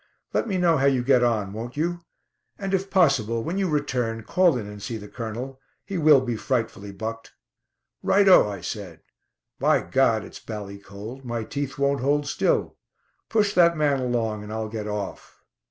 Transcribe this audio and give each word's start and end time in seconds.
"Let 0.33 0.47
me 0.47 0.57
know 0.57 0.77
how 0.77 0.87
you 0.87 1.03
get 1.03 1.23
on, 1.23 1.53
won't 1.53 1.77
you? 1.77 2.05
And, 2.57 2.73
if 2.73 2.89
possible, 2.89 3.43
when 3.43 3.59
you 3.59 3.69
return 3.69 4.23
call 4.23 4.57
in 4.57 4.65
and 4.65 4.81
see 4.81 4.97
the 4.97 5.07
Colonel. 5.07 5.59
He 5.85 5.99
will 5.99 6.21
be 6.21 6.35
frightfully 6.37 6.91
bucked." 6.91 7.33
"Right 8.01 8.27
o!" 8.27 8.49
I 8.49 8.61
said. 8.61 9.01
"By 9.59 9.81
Gad! 9.83 10.23
it's 10.23 10.39
bally 10.39 10.79
cold. 10.79 11.23
My 11.23 11.43
teeth 11.43 11.77
won't 11.77 11.99
hold 12.01 12.25
still. 12.25 12.77
Push 13.29 13.53
that 13.53 13.77
man 13.77 13.99
along, 13.99 14.41
and 14.41 14.51
I'll 14.51 14.69
get 14.69 14.87
off." 14.87 15.43